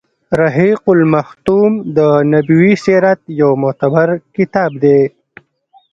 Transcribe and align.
رحيق 0.41 0.83
المختوم 0.97 1.71
د 1.97 1.99
نبوي 2.31 2.73
سیرت 2.83 3.21
يو 3.39 3.51
معتبر 3.63 4.07
کتاب 4.35 4.71
دی. 4.83 4.99